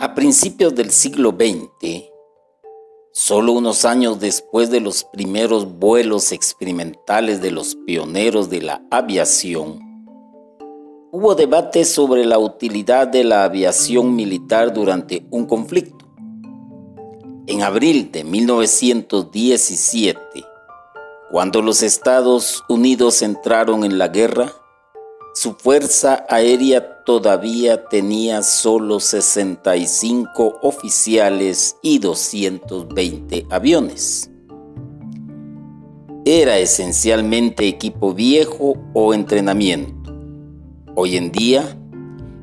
[0.00, 2.04] A principios del siglo XX,
[3.10, 9.80] solo unos años después de los primeros vuelos experimentales de los pioneros de la aviación,
[11.10, 16.06] hubo debate sobre la utilidad de la aviación militar durante un conflicto.
[17.48, 20.20] En abril de 1917,
[21.32, 24.52] cuando los Estados Unidos entraron en la guerra,
[25.40, 34.32] su fuerza aérea todavía tenía solo 65 oficiales y 220 aviones.
[36.24, 40.12] Era esencialmente equipo viejo o entrenamiento.
[40.96, 41.78] Hoy en día,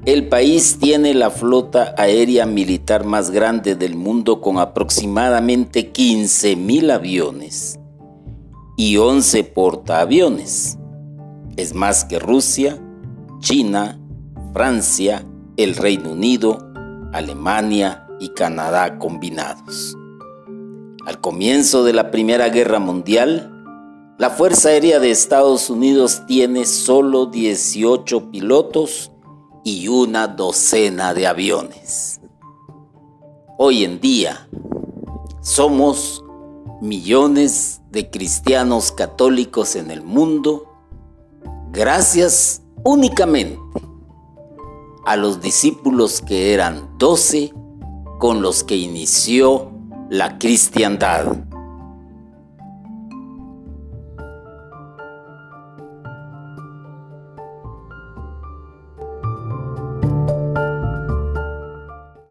[0.06, 7.78] el país tiene la flota aérea militar más grande del mundo con aproximadamente 15.000 aviones
[8.78, 10.78] y 11 portaaviones.
[11.58, 12.82] Es más que Rusia,
[13.46, 14.00] China,
[14.54, 15.24] Francia,
[15.56, 16.58] el Reino Unido,
[17.14, 19.96] Alemania y Canadá combinados.
[21.06, 23.54] Al comienzo de la Primera Guerra Mundial,
[24.18, 29.12] la Fuerza Aérea de Estados Unidos tiene solo 18 pilotos
[29.64, 32.22] y una docena de aviones.
[33.60, 34.50] Hoy en día
[35.42, 36.24] somos
[36.82, 40.72] millones de cristianos católicos en el mundo
[41.72, 43.60] gracias únicamente
[45.06, 47.54] a los discípulos que eran doce
[48.20, 49.72] con los que inició
[50.10, 51.36] la cristiandad.